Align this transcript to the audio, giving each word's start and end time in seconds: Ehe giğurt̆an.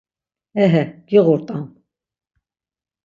Ehe 0.63 0.83
giğurt̆an. 1.07 1.65